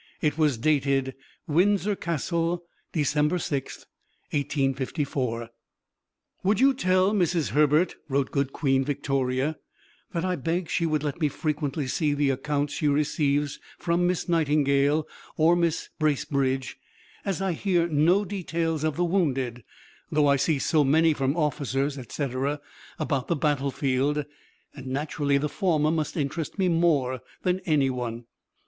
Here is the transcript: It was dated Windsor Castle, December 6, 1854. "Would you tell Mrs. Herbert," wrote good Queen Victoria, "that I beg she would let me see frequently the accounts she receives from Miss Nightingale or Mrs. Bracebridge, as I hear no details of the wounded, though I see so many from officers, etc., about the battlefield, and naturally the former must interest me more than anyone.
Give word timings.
It 0.19 0.35
was 0.35 0.57
dated 0.57 1.13
Windsor 1.47 1.95
Castle, 1.95 2.63
December 2.91 3.37
6, 3.37 3.85
1854. 4.31 5.49
"Would 6.43 6.59
you 6.59 6.73
tell 6.73 7.11
Mrs. 7.13 7.49
Herbert," 7.49 7.97
wrote 8.09 8.31
good 8.31 8.51
Queen 8.51 8.83
Victoria, 8.83 9.57
"that 10.11 10.25
I 10.25 10.37
beg 10.37 10.71
she 10.71 10.87
would 10.87 11.03
let 11.03 11.21
me 11.21 11.29
see 11.29 11.35
frequently 11.35 11.85
the 11.85 12.31
accounts 12.31 12.73
she 12.73 12.87
receives 12.87 13.59
from 13.77 14.07
Miss 14.07 14.27
Nightingale 14.27 15.07
or 15.37 15.55
Mrs. 15.55 15.89
Bracebridge, 15.99 16.77
as 17.23 17.39
I 17.39 17.51
hear 17.51 17.87
no 17.87 18.25
details 18.25 18.83
of 18.83 18.95
the 18.95 19.05
wounded, 19.05 19.63
though 20.11 20.25
I 20.25 20.35
see 20.35 20.57
so 20.57 20.83
many 20.83 21.13
from 21.13 21.37
officers, 21.37 21.99
etc., 21.99 22.59
about 22.97 23.27
the 23.27 23.35
battlefield, 23.35 24.25
and 24.73 24.87
naturally 24.87 25.37
the 25.37 25.47
former 25.47 25.91
must 25.91 26.17
interest 26.17 26.57
me 26.57 26.69
more 26.69 27.21
than 27.43 27.59
anyone. 27.67 28.25